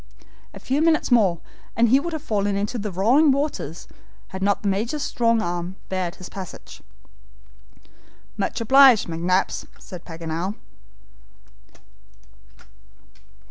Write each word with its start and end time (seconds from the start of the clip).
A 0.51 0.59
few 0.59 0.81
minutes 0.81 1.11
more, 1.11 1.41
and 1.75 1.89
he 1.89 1.99
would 1.99 2.11
have 2.13 2.23
fallen 2.23 2.55
into 2.55 2.79
the 2.79 2.91
roaring 2.91 3.29
waters 3.31 3.87
had 4.29 4.41
not 4.41 4.63
the 4.63 4.67
Major's 4.67 5.03
strong 5.03 5.43
arm 5.43 5.75
barred 5.89 6.15
his 6.15 6.27
passage. 6.27 6.81
"Much 8.35 8.59
obliged, 8.59 9.05
McNabbs," 9.07 9.67
said 9.77 10.03
Paganel. 10.03 10.55